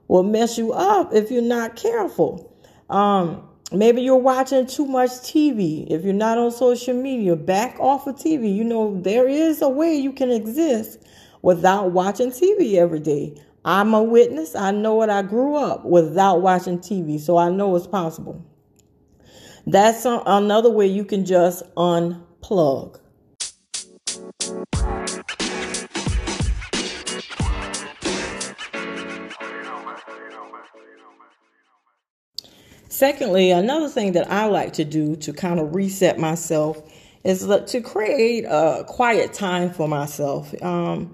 will 0.08 0.24
mess 0.24 0.58
you 0.58 0.74
up 0.74 1.14
if 1.14 1.32
you're 1.32 1.42
not 1.42 1.76
careful. 1.76 2.54
Um, 2.90 3.48
maybe 3.72 4.02
you're 4.02 4.18
watching 4.18 4.66
too 4.68 4.86
much 4.86 5.10
TV. 5.12 5.88
If 5.90 6.04
you're 6.04 6.14
not 6.14 6.38
on 6.38 6.52
social 6.52 6.94
media, 6.94 7.36
back 7.36 7.80
off 7.80 8.08
of 8.08 8.16
TV. 8.16 8.54
You 8.54 8.64
know, 8.64 9.00
there 9.00 9.28
is 9.28 9.62
a 9.62 9.70
way 9.70 9.96
you 9.96 10.12
can 10.12 10.32
exist 10.32 11.00
without 11.42 11.92
watching 11.92 12.32
TV 12.32 12.76
every 12.76 13.00
day. 13.00 13.42
I'm 13.64 13.94
a 13.94 14.02
witness. 14.02 14.56
I 14.56 14.72
know 14.72 15.02
it. 15.04 15.10
I 15.10 15.22
grew 15.22 15.56
up 15.56 15.86
without 15.86 16.42
watching 16.42 16.80
TV, 16.80 17.20
so 17.20 17.38
I 17.38 17.50
know 17.50 17.76
it's 17.76 17.88
possible. 17.88 18.44
That's 19.68 20.06
another 20.06 20.72
way 20.72 20.88
you 20.88 21.06
can 21.06 21.26
just 21.26 21.64
unplug. 21.76 23.00
Secondly, 32.90 33.52
another 33.52 33.88
thing 33.88 34.12
that 34.12 34.30
I 34.32 34.46
like 34.46 34.74
to 34.74 34.84
do 34.84 35.16
to 35.18 35.34
kind 35.34 35.60
of 35.60 35.74
reset 35.74 36.20
myself 36.20 36.84
is 37.24 37.46
to 37.46 37.82
create 37.82 38.46
a 38.46 38.84
quiet 38.88 39.34
time 39.34 39.72
for 39.72 39.88
myself. 39.88 40.54
Um, 40.64 41.14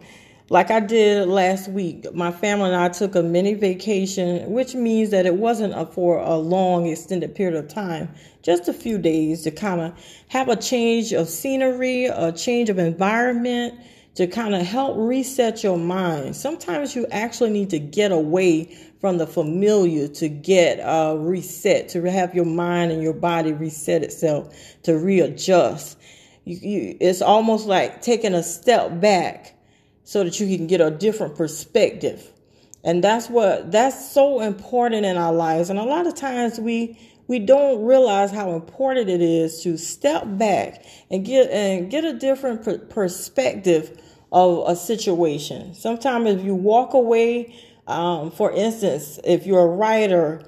like 0.49 0.71
I 0.71 0.79
did 0.79 1.27
last 1.27 1.67
week, 1.69 2.13
my 2.13 2.31
family 2.31 2.67
and 2.67 2.75
I 2.75 2.87
took 2.87 3.15
a 3.15 3.23
mini 3.23 3.53
vacation, 3.53 4.49
which 4.49 4.75
means 4.75 5.09
that 5.09 5.25
it 5.25 5.35
wasn't 5.35 5.73
a, 5.73 5.85
for 5.85 6.19
a 6.19 6.37
long, 6.37 6.87
extended 6.87 7.35
period 7.35 7.57
of 7.57 7.67
time, 7.67 8.09
just 8.43 8.69
a 8.69 8.73
few 8.73 8.97
days 8.97 9.43
to 9.43 9.51
kind 9.51 9.81
of 9.81 9.93
have 10.29 10.47
a 10.47 10.55
change 10.55 11.11
of 11.11 11.27
scenery, 11.27 12.05
a 12.05 12.31
change 12.31 12.69
of 12.69 12.79
environment, 12.79 13.73
to 14.15 14.25
kind 14.25 14.55
of 14.55 14.61
help 14.61 14.95
reset 14.97 15.63
your 15.63 15.77
mind. 15.77 16.35
Sometimes 16.35 16.95
you 16.95 17.05
actually 17.11 17.49
need 17.49 17.69
to 17.71 17.79
get 17.79 18.13
away 18.13 18.75
from 19.00 19.18
the 19.18 19.27
familiar 19.27 20.08
to 20.08 20.27
get 20.27 20.80
uh, 20.80 21.16
reset, 21.18 21.89
to 21.89 22.01
have 22.10 22.34
your 22.34 22.46
mind 22.46 22.92
and 22.92 23.01
your 23.01 23.13
body 23.13 23.54
reset 23.54 24.04
itself, 24.04 24.54
to 24.84 24.98
readjust. 24.98 25.98
You, 26.46 26.58
you, 26.58 26.98
it's 27.00 27.22
almost 27.22 27.68
like 27.68 28.01
taking 28.01 28.34
a 28.34 28.44
step 28.44 29.00
back 29.00 29.56
so 30.04 30.24
that 30.24 30.39
you 30.39 30.58
can 30.58 30.68
get 30.68 30.82
a 30.82 30.89
different 30.89 31.36
perspective. 31.36 32.32
And 32.84 33.04
that's 33.04 33.30
what 33.30 33.72
that's 33.72 34.12
so 34.12 34.39
important 34.39 35.06
in 35.06 35.18
our 35.18 35.34
lives. 35.34 35.70
And 35.70 35.77
a 35.77 35.84
lot 35.84 36.08
of 36.08 36.16
times 36.16 36.60
we 36.60 36.98
we 37.27 37.39
don't 37.39 37.84
realize 37.84 38.32
how 38.32 38.54
important 38.54 39.10
it 39.10 39.22
is 39.22 39.62
to 39.63 39.77
step 39.77 40.24
back 40.25 40.86
and 41.12 41.25
get 41.25 41.51
and 41.51 41.92
get 41.92 42.06
a 42.06 42.13
different 42.13 42.63
per- 42.63 42.77
perspective 42.77 44.01
of 44.32 44.63
a 44.68 44.75
situation. 44.75 45.74
Sometimes 45.74 46.30
if 46.30 46.46
you 46.46 46.56
walk 46.56 46.94
away 46.94 47.54
um, 47.88 48.32
for 48.32 48.51
instance, 48.51 49.20
if 49.24 49.46
you're 49.46 49.62
a 49.62 49.67
writer, 49.67 50.41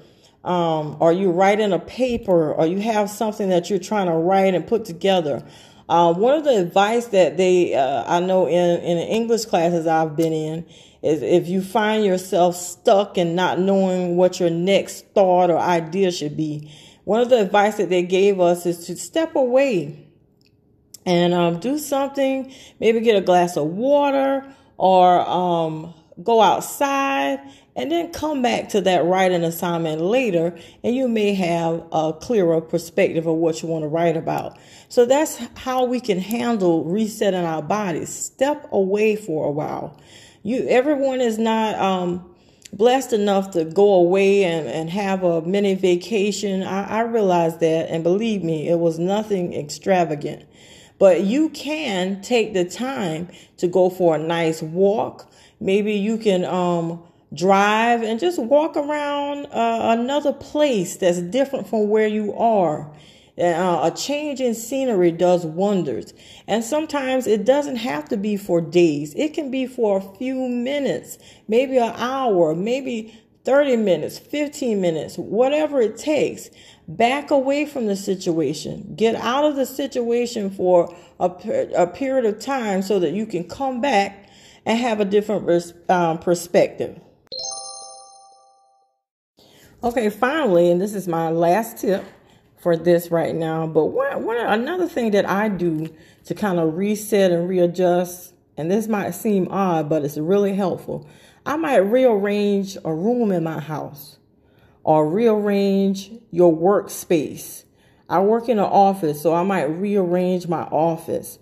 um, 0.44 0.96
or 1.00 1.12
you're 1.12 1.32
writing 1.32 1.72
a 1.72 1.78
paper, 1.78 2.52
or 2.52 2.66
you 2.66 2.80
have 2.80 3.10
something 3.10 3.48
that 3.48 3.70
you're 3.70 3.78
trying 3.78 4.06
to 4.06 4.12
write 4.12 4.54
and 4.54 4.66
put 4.66 4.84
together, 4.84 5.42
uh, 5.88 6.14
one 6.14 6.34
of 6.34 6.44
the 6.44 6.56
advice 6.56 7.06
that 7.06 7.36
they, 7.36 7.74
uh, 7.74 8.04
I 8.06 8.20
know 8.20 8.46
in, 8.46 8.80
in 8.80 8.98
English 8.98 9.46
classes 9.46 9.86
I've 9.86 10.14
been 10.16 10.32
in, 10.32 10.66
is 11.02 11.22
if 11.22 11.48
you 11.48 11.62
find 11.62 12.04
yourself 12.04 12.54
stuck 12.54 13.16
and 13.16 13.34
not 13.34 13.58
knowing 13.58 14.16
what 14.16 14.38
your 14.38 14.50
next 14.50 15.06
thought 15.14 15.50
or 15.50 15.58
idea 15.58 16.12
should 16.12 16.36
be, 16.36 16.70
one 17.04 17.20
of 17.20 17.30
the 17.30 17.40
advice 17.40 17.78
that 17.78 17.88
they 17.88 18.02
gave 18.02 18.38
us 18.38 18.66
is 18.66 18.86
to 18.86 18.96
step 18.96 19.34
away 19.34 20.06
and 21.06 21.32
um, 21.32 21.58
do 21.58 21.78
something, 21.78 22.52
maybe 22.78 23.00
get 23.00 23.16
a 23.16 23.20
glass 23.20 23.56
of 23.56 23.66
water 23.66 24.46
or 24.76 25.20
um, 25.28 25.94
go 26.22 26.40
outside, 26.40 27.40
and 27.76 27.90
then 27.90 28.12
come 28.12 28.42
back 28.42 28.68
to 28.70 28.80
that 28.80 29.04
writing 29.04 29.44
assignment 29.44 30.00
later, 30.00 30.58
and 30.82 30.94
you 30.94 31.08
may 31.08 31.34
have 31.34 31.84
a 31.92 32.12
clearer 32.12 32.60
perspective 32.60 33.26
of 33.26 33.36
what 33.36 33.62
you 33.62 33.68
want 33.68 33.84
to 33.84 33.88
write 33.88 34.16
about. 34.16 34.58
So 34.88 35.06
that's 35.06 35.38
how 35.56 35.84
we 35.84 36.00
can 36.00 36.18
handle 36.18 36.84
resetting 36.84 37.44
our 37.44 37.62
bodies. 37.62 38.10
Step 38.10 38.68
away 38.72 39.16
for 39.16 39.46
a 39.46 39.50
while. 39.50 39.98
You, 40.42 40.66
everyone 40.68 41.20
is 41.20 41.38
not 41.38 41.76
um, 41.76 42.34
blessed 42.72 43.12
enough 43.12 43.52
to 43.52 43.64
go 43.64 43.94
away 43.94 44.44
and, 44.44 44.66
and 44.66 44.90
have 44.90 45.22
a 45.22 45.42
mini 45.42 45.74
vacation. 45.74 46.62
I, 46.62 46.98
I 46.98 47.00
realize 47.02 47.58
that, 47.58 47.88
and 47.88 48.02
believe 48.02 48.42
me, 48.42 48.68
it 48.68 48.78
was 48.78 48.98
nothing 48.98 49.54
extravagant. 49.54 50.44
But 50.98 51.22
you 51.22 51.48
can 51.50 52.20
take 52.20 52.52
the 52.52 52.64
time 52.64 53.28
to 53.56 53.68
go 53.68 53.88
for 53.88 54.16
a 54.16 54.18
nice 54.18 54.60
walk, 54.60 55.29
Maybe 55.60 55.94
you 55.94 56.16
can 56.16 56.44
um, 56.44 57.02
drive 57.34 58.02
and 58.02 58.18
just 58.18 58.38
walk 58.38 58.76
around 58.76 59.46
uh, 59.46 59.96
another 59.98 60.32
place 60.32 60.96
that's 60.96 61.20
different 61.20 61.68
from 61.68 61.88
where 61.88 62.08
you 62.08 62.34
are. 62.34 62.90
Uh, 63.38 63.90
a 63.90 63.96
change 63.96 64.40
in 64.40 64.54
scenery 64.54 65.10
does 65.12 65.46
wonders. 65.46 66.12
And 66.46 66.64
sometimes 66.64 67.26
it 67.26 67.44
doesn't 67.44 67.76
have 67.76 68.08
to 68.08 68.16
be 68.16 68.36
for 68.36 68.60
days, 68.60 69.14
it 69.14 69.34
can 69.34 69.50
be 69.50 69.66
for 69.66 69.98
a 69.98 70.16
few 70.16 70.48
minutes, 70.48 71.18
maybe 71.48 71.78
an 71.78 71.92
hour, 71.96 72.54
maybe 72.54 73.18
30 73.44 73.76
minutes, 73.76 74.18
15 74.18 74.80
minutes, 74.80 75.16
whatever 75.16 75.80
it 75.80 75.96
takes. 75.96 76.50
Back 76.88 77.30
away 77.30 77.66
from 77.66 77.86
the 77.86 77.96
situation. 77.96 78.94
Get 78.96 79.14
out 79.14 79.44
of 79.44 79.56
the 79.56 79.64
situation 79.64 80.50
for 80.50 80.94
a, 81.20 81.26
a 81.76 81.86
period 81.86 82.26
of 82.26 82.40
time 82.40 82.82
so 82.82 82.98
that 82.98 83.12
you 83.12 83.26
can 83.26 83.44
come 83.44 83.80
back 83.80 84.19
and 84.66 84.78
have 84.78 85.00
a 85.00 85.04
different 85.04 85.72
um, 85.88 86.18
perspective. 86.18 87.00
Okay, 89.82 90.10
finally, 90.10 90.70
and 90.70 90.80
this 90.80 90.94
is 90.94 91.08
my 91.08 91.30
last 91.30 91.78
tip 91.78 92.04
for 92.58 92.76
this 92.76 93.10
right 93.10 93.34
now. 93.34 93.66
But 93.66 93.86
one 93.86 94.36
another 94.36 94.86
thing 94.86 95.12
that 95.12 95.28
I 95.28 95.48
do 95.48 95.88
to 96.26 96.34
kind 96.34 96.58
of 96.58 96.76
reset 96.76 97.32
and 97.32 97.48
readjust, 97.48 98.34
and 98.56 98.70
this 98.70 98.88
might 98.88 99.12
seem 99.12 99.48
odd, 99.50 99.88
but 99.88 100.04
it's 100.04 100.18
really 100.18 100.54
helpful. 100.54 101.08
I 101.46 101.56
might 101.56 101.78
rearrange 101.78 102.76
a 102.84 102.92
room 102.92 103.32
in 103.32 103.42
my 103.42 103.60
house 103.60 104.18
or 104.84 105.08
rearrange 105.08 106.12
your 106.30 106.54
workspace. 106.54 107.64
I 108.08 108.20
work 108.20 108.48
in 108.48 108.58
an 108.58 108.64
office, 108.64 109.22
so 109.22 109.34
I 109.34 109.42
might 109.42 109.64
rearrange 109.64 110.46
my 110.46 110.64
office. 110.64 111.38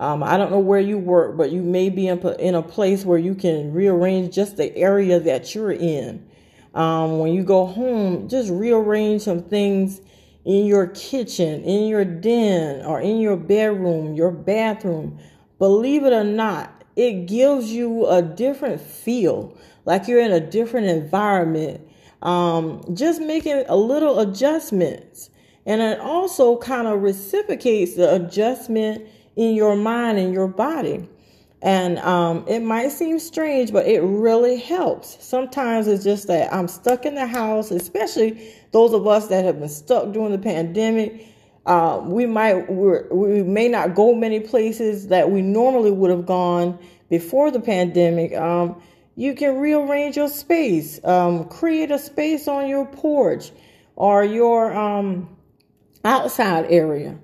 Um, 0.00 0.22
I 0.22 0.38
don't 0.38 0.50
know 0.50 0.58
where 0.58 0.80
you 0.80 0.96
work, 0.96 1.36
but 1.36 1.52
you 1.52 1.60
may 1.60 1.90
be 1.90 2.08
in, 2.08 2.18
in 2.40 2.54
a 2.54 2.62
place 2.62 3.04
where 3.04 3.18
you 3.18 3.34
can 3.34 3.74
rearrange 3.74 4.34
just 4.34 4.56
the 4.56 4.74
area 4.74 5.20
that 5.20 5.54
you're 5.54 5.72
in. 5.72 6.26
Um, 6.74 7.18
when 7.18 7.34
you 7.34 7.44
go 7.44 7.66
home, 7.66 8.26
just 8.26 8.48
rearrange 8.48 9.20
some 9.20 9.42
things 9.42 10.00
in 10.46 10.64
your 10.64 10.86
kitchen, 10.86 11.62
in 11.64 11.86
your 11.86 12.06
den, 12.06 12.82
or 12.86 13.02
in 13.02 13.20
your 13.20 13.36
bedroom, 13.36 14.14
your 14.14 14.30
bathroom. 14.30 15.18
Believe 15.58 16.04
it 16.04 16.14
or 16.14 16.24
not, 16.24 16.82
it 16.96 17.26
gives 17.26 17.70
you 17.70 18.06
a 18.06 18.22
different 18.22 18.80
feel, 18.80 19.54
like 19.84 20.08
you're 20.08 20.22
in 20.22 20.32
a 20.32 20.40
different 20.40 20.86
environment. 20.86 21.86
Um, 22.22 22.82
just 22.94 23.20
making 23.20 23.64
a 23.68 23.76
little 23.76 24.20
adjustments. 24.20 25.28
And 25.66 25.82
it 25.82 26.00
also 26.00 26.56
kind 26.56 26.86
of 26.86 27.02
reciprocates 27.02 27.96
the 27.96 28.14
adjustment 28.14 29.06
in 29.36 29.54
your 29.54 29.76
mind 29.76 30.18
and 30.18 30.32
your 30.32 30.48
body. 30.48 31.08
And 31.62 31.98
um, 31.98 32.44
it 32.48 32.60
might 32.60 32.90
seem 32.90 33.18
strange, 33.18 33.72
but 33.72 33.86
it 33.86 34.00
really 34.00 34.56
helps. 34.56 35.22
Sometimes 35.22 35.88
it's 35.88 36.04
just 36.04 36.26
that 36.28 36.52
I'm 36.52 36.68
stuck 36.68 37.04
in 37.04 37.14
the 37.14 37.26
house, 37.26 37.70
especially 37.70 38.54
those 38.72 38.94
of 38.94 39.06
us 39.06 39.28
that 39.28 39.44
have 39.44 39.60
been 39.60 39.68
stuck 39.68 40.12
during 40.12 40.32
the 40.32 40.38
pandemic. 40.38 41.26
Uh, 41.66 42.00
we 42.02 42.24
might 42.24 42.70
we 42.70 43.42
may 43.42 43.68
not 43.68 43.94
go 43.94 44.14
many 44.14 44.40
places 44.40 45.08
that 45.08 45.30
we 45.30 45.42
normally 45.42 45.90
would 45.90 46.10
have 46.10 46.24
gone 46.24 46.78
before 47.10 47.50
the 47.50 47.60
pandemic. 47.60 48.34
Um, 48.34 48.80
you 49.14 49.34
can 49.34 49.58
rearrange 49.58 50.16
your 50.16 50.30
space, 50.30 50.98
um, 51.04 51.44
create 51.48 51.90
a 51.90 51.98
space 51.98 52.48
on 52.48 52.68
your 52.68 52.86
porch 52.86 53.52
or 53.96 54.24
your 54.24 54.72
um, 54.72 55.36
outside 56.02 56.64
area. 56.70 57.18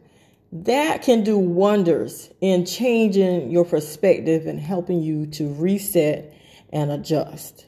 That 0.64 1.02
can 1.02 1.22
do 1.22 1.36
wonders 1.36 2.30
in 2.40 2.64
changing 2.64 3.50
your 3.50 3.66
perspective 3.66 4.46
and 4.46 4.58
helping 4.58 5.02
you 5.02 5.26
to 5.32 5.52
reset 5.52 6.32
and 6.72 6.90
adjust. 6.90 7.66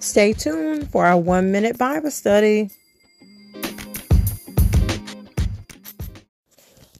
Stay 0.00 0.34
tuned 0.34 0.90
for 0.90 1.06
our 1.06 1.16
one 1.16 1.50
minute 1.50 1.78
Bible 1.78 2.10
study. 2.10 2.68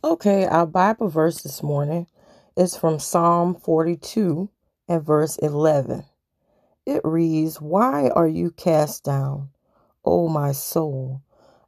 Okay, 0.02 0.46
our 0.46 0.66
Bible 0.66 1.08
verse 1.08 1.42
this 1.42 1.62
morning 1.62 2.06
is 2.56 2.76
from 2.76 2.98
Psalm 2.98 3.54
42 3.56 4.48
and 4.88 5.04
verse 5.04 5.36
11. 5.36 6.04
It 6.90 7.02
reads, 7.04 7.60
Why 7.60 8.10
are 8.10 8.28
you 8.28 8.52
cast 8.52 9.04
down, 9.04 9.50
O 10.04 10.28
my 10.28 10.52
soul? 10.52 11.22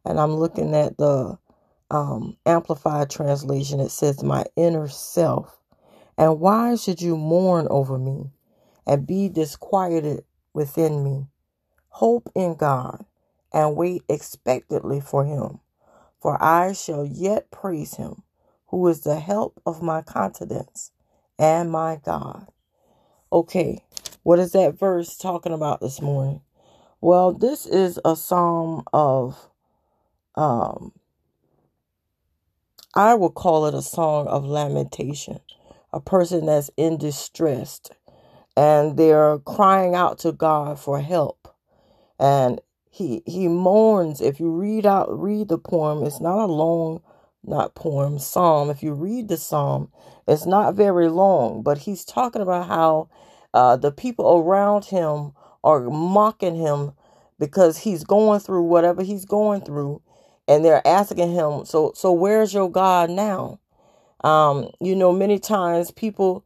And 0.05 0.21
I'm 0.21 0.35
looking 0.37 0.75
at 0.75 0.99
the 0.99 1.39
um, 1.91 2.39
Amplified 2.47 3.11
translation. 3.11 3.81
It 3.81 3.91
says, 3.91 4.25
My 4.25 4.45
inner 4.57 4.89
self. 4.89 5.59
And 6.19 6.41
why 6.41 6.77
should 6.77 7.03
you 7.03 7.17
mourn 7.17 7.69
over 7.71 7.99
me 7.99 8.33
and 8.87 9.07
be 9.07 9.31
disquieted 9.31 10.25
within 10.55 11.05
me? 11.05 11.29
Hope 11.89 12.31
in 12.35 12.57
God 12.57 13.07
and 13.53 13.77
wait 13.77 14.03
expectantly 14.09 15.01
for 15.01 15.25
him 15.25 15.61
for 16.21 16.43
I 16.43 16.73
shall 16.73 17.05
yet 17.07 17.51
praise 17.51 17.97
him, 17.97 18.23
who 18.69 18.89
is 18.89 19.03
the 19.03 19.21
help 19.21 19.61
of 19.67 19.83
my 19.83 20.03
confidence 20.03 20.93
and 21.39 21.71
my 21.71 22.01
God. 22.05 22.49
Okay, 23.33 23.85
what 24.23 24.39
is 24.39 24.53
that 24.53 24.79
verse 24.79 25.17
talking 25.17 25.53
about 25.53 25.81
this 25.81 26.01
morning? 26.01 26.43
Well, 27.01 27.33
this 27.33 27.67
is 27.67 27.99
a 28.05 28.17
psalm 28.17 28.85
of, 28.93 29.51
um, 30.37 30.93
I 32.95 33.15
would 33.15 33.35
call 33.35 33.67
it 33.67 33.75
a 33.75 33.83
song 33.83 34.27
of 34.29 34.45
lamentation. 34.45 35.41
A 35.93 36.01
person 36.01 36.47
that's 36.47 36.71
in 36.77 36.97
distress 36.99 37.81
and 38.57 38.97
they're 38.97 39.39
crying 39.39 39.95
out 39.95 40.19
to 40.21 40.33
God 40.33 40.79
for 40.79 41.01
help. 41.01 41.49
And 42.19 42.61
he 42.93 43.23
he 43.27 43.49
mourns 43.49 44.21
if 44.21 44.39
you 44.39 44.51
read 44.51 44.85
out 44.85 45.09
read 45.19 45.49
the 45.49 45.57
poem 45.59 46.05
it's 46.05 46.21
not 46.21 46.45
a 46.45 46.53
long 46.53 47.01
not 47.43 47.75
poem 47.75 48.19
psalm 48.19 48.69
if 48.69 48.83
you 48.83 48.93
read 48.93 49.29
the 49.29 49.37
psalm 49.39 49.91
it's 50.29 50.45
not 50.45 50.75
very 50.75 51.09
long 51.09 51.63
but 51.63 51.79
he's 51.79 52.05
talking 52.05 52.43
about 52.43 52.69
how 52.69 53.09
uh, 53.55 53.77
the 53.77 53.93
people 53.93 54.39
around 54.39 54.87
him 54.87 55.33
are 55.65 55.81
mocking 55.91 56.57
him 56.57 56.93
because 57.39 57.79
he's 57.79 58.05
going 58.05 58.41
through 58.41 58.63
whatever 58.65 59.03
he's 59.03 59.25
going 59.25 59.63
through 59.63 60.03
and 60.49 60.65
they're 60.65 60.87
asking 60.87 61.33
him 61.33 61.65
so 61.65 61.93
so 61.97 62.13
where's 62.13 62.55
your 62.55 62.71
god 62.71 63.11
now 63.11 63.59
um 64.25 64.71
you 64.81 64.97
know 64.97 65.13
many 65.13 65.39
times 65.39 65.91
people 65.93 66.45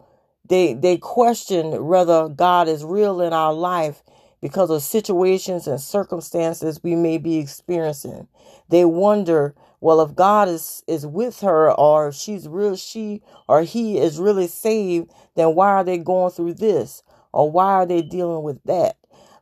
they 0.48 0.74
they 0.74 0.96
question 0.98 1.86
whether 1.86 2.28
god 2.28 2.68
is 2.68 2.84
real 2.84 3.20
in 3.20 3.32
our 3.32 3.54
life 3.54 4.02
because 4.42 4.70
of 4.70 4.82
situations 4.82 5.66
and 5.66 5.80
circumstances 5.80 6.80
we 6.84 6.94
may 6.96 7.18
be 7.18 7.38
experiencing. 7.38 8.28
They 8.70 8.84
wonder, 8.84 9.54
well, 9.80 10.00
if 10.00 10.14
God 10.14 10.48
is, 10.48 10.82
is 10.86 11.06
with 11.06 11.40
her 11.40 11.70
or 11.70 12.08
if 12.08 12.14
she's 12.14 12.48
real, 12.48 12.76
she 12.76 13.22
or 13.48 13.62
he 13.62 13.98
is 13.98 14.18
really 14.18 14.48
saved, 14.48 15.10
then 15.34 15.54
why 15.54 15.68
are 15.68 15.84
they 15.84 15.98
going 15.98 16.30
through 16.32 16.54
this? 16.54 17.02
Or 17.32 17.50
why 17.50 17.72
are 17.72 17.86
they 17.86 18.02
dealing 18.02 18.42
with 18.42 18.62
that? 18.64 18.96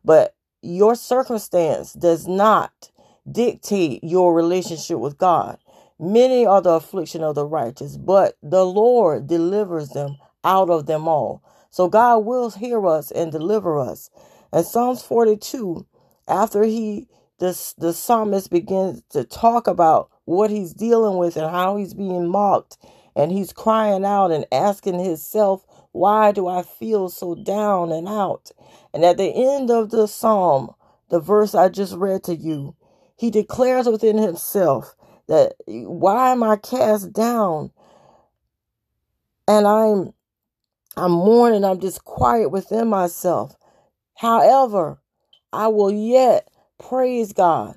But 0.05 0.35
your 0.63 0.95
circumstance 0.95 1.93
does 1.93 2.27
not 2.27 2.91
dictate 3.31 4.03
your 4.03 4.35
relationship 4.35 4.99
with 4.99 5.19
God. 5.19 5.59
Many 5.99 6.45
are 6.45 6.61
the 6.61 6.71
affliction 6.71 7.23
of 7.23 7.37
the 7.37 7.47
righteous, 7.47 7.97
but 7.97 8.37
the 8.43 8.67
Lord 8.67 9.29
delivers 9.29 9.91
them 9.91 10.17
out 10.43 10.69
of 10.69 10.87
them 10.87 11.07
all. 11.07 11.43
So 11.71 11.89
God 11.89 12.19
will 12.19 12.51
hear 12.51 12.85
us 12.87 13.11
and 13.11 13.31
deliver 13.31 13.79
us. 13.79 14.11
And 14.53 14.67
Psalms 14.67 15.03
42, 15.03 15.87
after 16.29 16.65
he 16.65 17.09
the, 17.39 17.75
the 17.79 17.93
psalmist 17.93 18.51
begins 18.51 19.03
to 19.11 19.25
talk 19.25 19.67
about 19.67 20.11
what 20.25 20.51
he's 20.51 20.73
dealing 20.75 21.19
with 21.19 21.37
and 21.37 21.51
how 21.51 21.77
he's 21.77 21.95
being 21.95 22.29
mocked, 22.29 22.79
and 23.17 23.33
he's 23.33 23.53
crying 23.53 24.05
out 24.05 24.31
and 24.31 24.47
asking 24.53 24.99
himself, 24.99 25.65
Why 25.93 26.33
do 26.33 26.49
I 26.49 26.63
feel 26.63 27.09
so 27.09 27.35
down 27.35 27.93
and 27.93 28.09
out? 28.09 28.51
And 28.93 29.05
at 29.05 29.17
the 29.17 29.31
end 29.55 29.71
of 29.71 29.91
the 29.91 30.07
psalm, 30.07 30.75
the 31.11 31.21
verse 31.21 31.55
I 31.55 31.69
just 31.69 31.95
read 31.95 32.25
to 32.25 32.35
you, 32.35 32.77
he 33.17 33.31
declares 33.31 33.87
within 33.87 34.19
himself 34.19 34.95
that 35.29 35.55
why 35.67 36.33
am 36.33 36.43
I 36.43 36.57
cast 36.57 37.13
down? 37.13 37.71
And 39.49 39.67
I'm 39.67 40.13
I'm 40.97 41.13
mourning, 41.13 41.65
I'm 41.65 41.81
just 41.81 42.05
quiet 42.05 42.51
within 42.51 42.89
myself. 42.89 43.57
However, 44.17 45.01
I 45.53 45.69
will 45.69 45.91
yet 45.91 46.49
praise 46.79 47.33
God. 47.33 47.77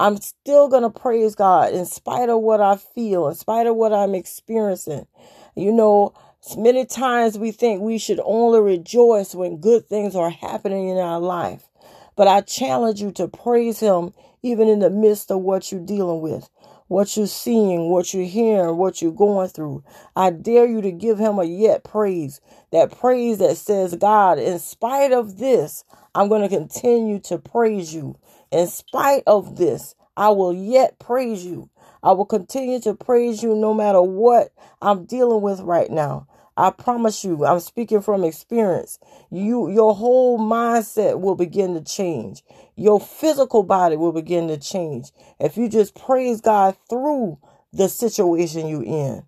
I'm 0.00 0.18
still 0.18 0.68
going 0.68 0.84
to 0.84 0.90
praise 0.90 1.34
God 1.34 1.72
in 1.72 1.84
spite 1.84 2.28
of 2.28 2.40
what 2.40 2.60
I 2.60 2.76
feel, 2.76 3.28
in 3.28 3.34
spite 3.34 3.66
of 3.66 3.74
what 3.74 3.92
I'm 3.92 4.14
experiencing. 4.14 5.08
You 5.56 5.72
know, 5.72 6.14
many 6.56 6.86
times 6.86 7.36
we 7.36 7.50
think 7.50 7.82
we 7.82 7.98
should 7.98 8.20
only 8.24 8.60
rejoice 8.60 9.34
when 9.34 9.58
good 9.58 9.88
things 9.88 10.14
are 10.14 10.30
happening 10.30 10.88
in 10.88 10.98
our 10.98 11.18
life. 11.18 11.68
But 12.14 12.28
I 12.28 12.42
challenge 12.42 13.02
you 13.02 13.10
to 13.12 13.26
praise 13.26 13.80
Him 13.80 14.14
even 14.42 14.68
in 14.68 14.78
the 14.78 14.90
midst 14.90 15.32
of 15.32 15.40
what 15.40 15.72
you're 15.72 15.84
dealing 15.84 16.20
with 16.20 16.48
what 16.88 17.16
you're 17.16 17.26
seeing, 17.26 17.90
what 17.90 18.14
you're 18.14 18.24
hearing, 18.24 18.76
what 18.76 19.02
you're 19.02 19.12
going 19.12 19.48
through. 19.48 19.84
I 20.16 20.30
dare 20.30 20.66
you 20.66 20.82
to 20.82 20.92
give 20.92 21.18
him 21.18 21.38
a 21.38 21.44
yet 21.44 21.84
praise. 21.84 22.40
That 22.72 22.98
praise 22.98 23.38
that 23.38 23.56
says, 23.56 23.94
God, 23.96 24.38
in 24.38 24.58
spite 24.58 25.12
of 25.12 25.38
this, 25.38 25.84
I'm 26.14 26.28
going 26.28 26.42
to 26.42 26.48
continue 26.48 27.20
to 27.20 27.38
praise 27.38 27.94
you. 27.94 28.18
In 28.50 28.66
spite 28.68 29.22
of 29.26 29.56
this, 29.56 29.94
I 30.16 30.30
will 30.30 30.54
yet 30.54 30.98
praise 30.98 31.46
you. 31.46 31.70
I 32.02 32.12
will 32.12 32.26
continue 32.26 32.80
to 32.80 32.94
praise 32.94 33.42
you 33.42 33.54
no 33.54 33.74
matter 33.74 34.02
what 34.02 34.52
I'm 34.82 35.04
dealing 35.04 35.42
with 35.42 35.60
right 35.60 35.90
now. 35.90 36.26
I 36.58 36.70
promise 36.70 37.22
you, 37.24 37.46
I'm 37.46 37.60
speaking 37.60 38.00
from 38.00 38.24
experience. 38.24 38.98
You 39.30 39.70
your 39.70 39.94
whole 39.94 40.40
mindset 40.40 41.20
will 41.20 41.36
begin 41.36 41.74
to 41.74 41.80
change. 41.80 42.42
Your 42.74 43.00
physical 43.00 43.62
body 43.62 43.96
will 43.96 44.10
begin 44.10 44.48
to 44.48 44.56
change 44.56 45.12
if 45.38 45.56
you 45.56 45.68
just 45.68 45.94
praise 45.94 46.40
God 46.40 46.76
through 46.90 47.38
the 47.72 47.88
situation 47.88 48.66
you 48.66 48.82
in. 48.82 49.22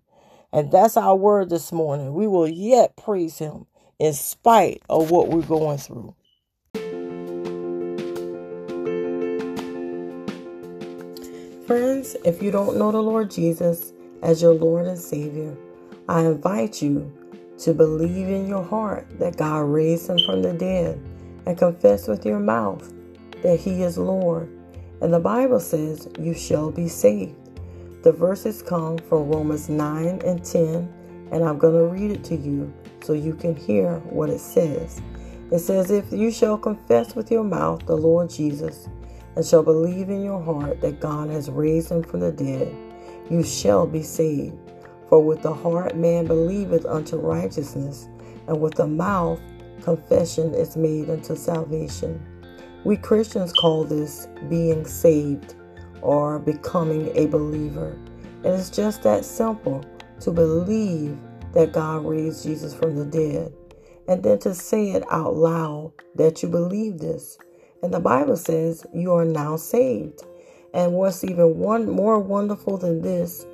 And 0.51 0.73
that's 0.73 0.97
our 0.97 1.15
word 1.15 1.49
this 1.49 1.71
morning. 1.71 2.13
We 2.13 2.27
will 2.27 2.49
yet 2.49 2.97
praise 2.97 3.37
him 3.37 3.65
in 3.97 4.11
spite 4.11 4.81
of 4.89 5.09
what 5.09 5.29
we're 5.29 5.41
going 5.43 5.77
through. 5.77 6.13
Friends, 11.65 12.17
if 12.25 12.43
you 12.43 12.51
don't 12.51 12.77
know 12.77 12.91
the 12.91 13.01
Lord 13.01 13.31
Jesus 13.31 13.93
as 14.21 14.41
your 14.41 14.53
Lord 14.53 14.85
and 14.85 14.99
Savior, 14.99 15.55
I 16.09 16.25
invite 16.25 16.81
you 16.81 17.09
to 17.61 17.73
believe 17.73 18.27
in 18.27 18.47
your 18.47 18.63
heart 18.63 19.07
that 19.19 19.37
God 19.37 19.59
raised 19.59 20.09
him 20.09 20.17
from 20.25 20.41
the 20.41 20.53
dead 20.53 20.99
and 21.45 21.57
confess 21.57 22.07
with 22.07 22.25
your 22.25 22.39
mouth 22.39 22.91
that 23.43 23.59
he 23.59 23.83
is 23.83 23.97
Lord. 23.97 24.49
And 25.01 25.13
the 25.13 25.19
Bible 25.19 25.59
says, 25.59 26.07
You 26.19 26.33
shall 26.33 26.71
be 26.71 26.87
saved. 26.87 27.35
The 28.03 28.11
verses 28.11 28.63
come 28.63 28.97
from 28.97 29.29
Romans 29.29 29.69
9 29.69 30.21
and 30.25 30.43
10, 30.43 30.91
and 31.31 31.43
I'm 31.43 31.59
going 31.59 31.73
to 31.73 31.85
read 31.85 32.11
it 32.11 32.23
to 32.25 32.35
you 32.35 32.73
so 33.03 33.13
you 33.13 33.35
can 33.35 33.55
hear 33.55 33.97
what 33.99 34.29
it 34.29 34.39
says. 34.39 34.99
It 35.51 35.59
says, 35.59 35.91
If 35.91 36.11
you 36.11 36.31
shall 36.31 36.57
confess 36.57 37.15
with 37.15 37.29
your 37.29 37.43
mouth 37.43 37.85
the 37.85 37.95
Lord 37.95 38.29
Jesus, 38.29 38.87
and 39.35 39.45
shall 39.45 39.63
believe 39.63 40.09
in 40.09 40.23
your 40.23 40.41
heart 40.41 40.81
that 40.81 40.99
God 40.99 41.29
has 41.29 41.49
raised 41.49 41.91
him 41.91 42.03
from 42.03 42.21
the 42.21 42.31
dead, 42.31 42.75
you 43.29 43.43
shall 43.43 43.85
be 43.85 44.03
saved. 44.03 44.57
For 45.11 45.21
with 45.21 45.41
the 45.41 45.53
heart 45.53 45.97
man 45.97 46.25
believeth 46.25 46.85
unto 46.85 47.17
righteousness, 47.17 48.07
and 48.47 48.61
with 48.61 48.75
the 48.75 48.87
mouth 48.87 49.41
confession 49.83 50.53
is 50.53 50.77
made 50.77 51.09
unto 51.09 51.35
salvation. 51.35 52.25
We 52.85 52.95
Christians 52.95 53.51
call 53.51 53.83
this 53.83 54.29
being 54.49 54.85
saved 54.85 55.55
or 56.01 56.39
becoming 56.39 57.11
a 57.17 57.25
believer. 57.25 57.99
And 58.45 58.55
it's 58.55 58.69
just 58.69 59.03
that 59.03 59.25
simple 59.25 59.83
to 60.21 60.31
believe 60.31 61.17
that 61.53 61.73
God 61.73 62.05
raised 62.05 62.43
Jesus 62.43 62.73
from 62.73 62.95
the 62.95 63.03
dead, 63.03 63.53
and 64.07 64.23
then 64.23 64.39
to 64.39 64.53
say 64.53 64.91
it 64.91 65.03
out 65.11 65.35
loud 65.35 65.91
that 66.15 66.41
you 66.41 66.47
believe 66.47 66.99
this. 66.99 67.37
And 67.83 67.93
the 67.93 67.99
Bible 67.99 68.37
says 68.37 68.85
you 68.93 69.11
are 69.11 69.25
now 69.25 69.57
saved. 69.57 70.21
And 70.73 70.93
what's 70.93 71.25
even 71.25 71.57
one 71.57 71.89
more 71.89 72.17
wonderful 72.17 72.77
than 72.77 73.01
this, 73.01 73.45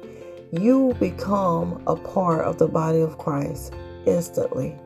you 0.51 0.95
become 0.99 1.83
a 1.88 1.95
part 1.95 2.45
of 2.45 2.57
the 2.57 2.67
body 2.67 3.01
of 3.01 3.17
Christ 3.17 3.73
instantly. 4.05 4.77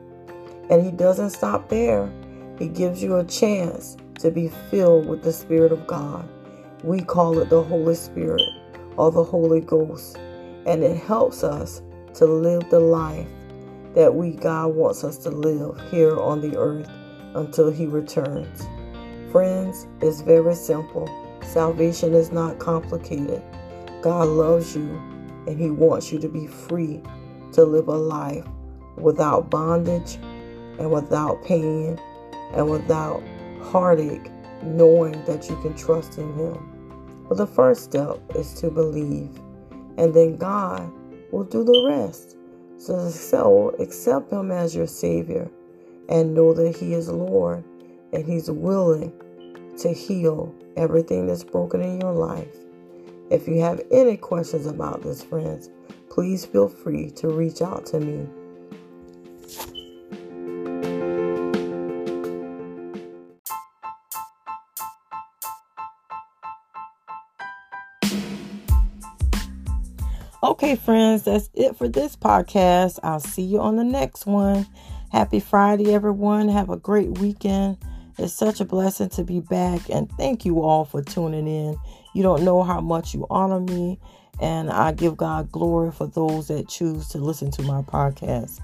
And 0.70 0.84
he 0.84 0.90
doesn't 0.90 1.30
stop 1.30 1.68
there. 1.68 2.10
He 2.58 2.68
gives 2.68 3.02
you 3.02 3.16
a 3.16 3.24
chance 3.24 3.96
to 4.20 4.30
be 4.30 4.48
filled 4.70 5.06
with 5.06 5.22
the 5.22 5.32
Spirit 5.32 5.70
of 5.72 5.86
God. 5.86 6.28
We 6.82 7.00
call 7.00 7.38
it 7.38 7.48
the 7.48 7.62
Holy 7.62 7.94
Spirit 7.94 8.42
or 8.96 9.12
the 9.12 9.22
Holy 9.22 9.60
Ghost. 9.60 10.16
And 10.66 10.82
it 10.82 10.96
helps 10.96 11.44
us 11.44 11.82
to 12.14 12.26
live 12.26 12.68
the 12.70 12.80
life 12.80 13.28
that 13.94 14.14
we 14.14 14.32
God 14.32 14.74
wants 14.74 15.04
us 15.04 15.16
to 15.18 15.30
live 15.30 15.80
here 15.90 16.18
on 16.18 16.40
the 16.40 16.56
earth 16.56 16.88
until 17.34 17.70
he 17.70 17.86
returns. 17.86 18.66
Friends, 19.30 19.86
it's 20.00 20.22
very 20.22 20.54
simple. 20.54 21.08
Salvation 21.42 22.14
is 22.14 22.32
not 22.32 22.58
complicated. 22.58 23.42
God 24.02 24.28
loves 24.28 24.74
you 24.74 25.11
and 25.46 25.58
he 25.58 25.70
wants 25.70 26.12
you 26.12 26.18
to 26.18 26.28
be 26.28 26.46
free 26.46 27.02
to 27.52 27.64
live 27.64 27.88
a 27.88 27.96
life 27.96 28.46
without 28.96 29.50
bondage 29.50 30.16
and 30.78 30.90
without 30.90 31.42
pain 31.44 31.98
and 32.54 32.70
without 32.70 33.22
heartache, 33.62 34.30
knowing 34.62 35.22
that 35.24 35.48
you 35.48 35.56
can 35.62 35.74
trust 35.74 36.18
in 36.18 36.32
him. 36.34 37.24
But 37.28 37.38
the 37.38 37.46
first 37.46 37.84
step 37.84 38.20
is 38.34 38.52
to 38.54 38.70
believe, 38.70 39.30
and 39.96 40.12
then 40.12 40.36
God 40.36 40.90
will 41.30 41.44
do 41.44 41.64
the 41.64 41.86
rest. 41.88 42.36
So, 42.76 43.08
so 43.10 43.74
accept 43.78 44.32
Him 44.32 44.50
as 44.50 44.74
your 44.74 44.86
Savior 44.86 45.48
and 46.08 46.34
know 46.34 46.52
that 46.52 46.76
He 46.76 46.94
is 46.94 47.08
Lord 47.08 47.64
and 48.12 48.26
He's 48.26 48.50
willing 48.50 49.12
to 49.78 49.92
heal 49.92 50.54
everything 50.76 51.26
that's 51.26 51.44
broken 51.44 51.80
in 51.80 52.00
your 52.00 52.12
life. 52.12 52.56
If 53.32 53.48
you 53.48 53.62
have 53.62 53.80
any 53.90 54.18
questions 54.18 54.66
about 54.66 55.02
this, 55.02 55.24
friends, 55.24 55.70
please 56.10 56.44
feel 56.44 56.68
free 56.68 57.10
to 57.12 57.28
reach 57.28 57.62
out 57.62 57.86
to 57.86 57.98
me. 57.98 58.28
Okay, 70.42 70.76
friends, 70.76 71.22
that's 71.22 71.48
it 71.54 71.74
for 71.74 71.88
this 71.88 72.14
podcast. 72.14 72.98
I'll 73.02 73.18
see 73.18 73.40
you 73.40 73.60
on 73.60 73.76
the 73.76 73.84
next 73.84 74.26
one. 74.26 74.66
Happy 75.10 75.40
Friday, 75.40 75.94
everyone. 75.94 76.50
Have 76.50 76.68
a 76.68 76.76
great 76.76 77.16
weekend. 77.16 77.78
It's 78.18 78.34
such 78.34 78.60
a 78.60 78.66
blessing 78.66 79.08
to 79.10 79.24
be 79.24 79.40
back, 79.40 79.88
and 79.88 80.10
thank 80.18 80.44
you 80.44 80.60
all 80.60 80.84
for 80.84 81.02
tuning 81.02 81.46
in. 81.48 81.78
You 82.14 82.22
don't 82.22 82.44
know 82.44 82.62
how 82.62 82.80
much 82.80 83.14
you 83.14 83.26
honor 83.30 83.60
me, 83.60 83.98
and 84.40 84.70
I 84.70 84.92
give 84.92 85.16
God 85.16 85.50
glory 85.50 85.90
for 85.92 86.06
those 86.06 86.48
that 86.48 86.68
choose 86.68 87.08
to 87.08 87.18
listen 87.18 87.50
to 87.52 87.62
my 87.62 87.82
podcast. 87.82 88.60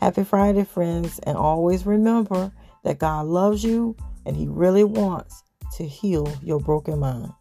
Happy 0.00 0.24
Friday, 0.24 0.64
friends, 0.64 1.18
and 1.20 1.36
always 1.36 1.86
remember 1.86 2.52
that 2.84 2.98
God 2.98 3.26
loves 3.26 3.64
you 3.64 3.96
and 4.24 4.36
He 4.36 4.46
really 4.46 4.84
wants 4.84 5.42
to 5.76 5.86
heal 5.86 6.30
your 6.42 6.60
broken 6.60 6.98
mind. 6.98 7.32